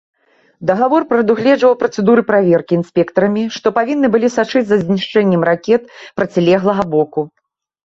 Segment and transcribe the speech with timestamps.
[0.69, 5.81] Дагавор прадугледжваў працэдуры праверкі інспектарамі, што павінны былі сачыць за знішчэннем ракет
[6.23, 7.21] процілеглага боку.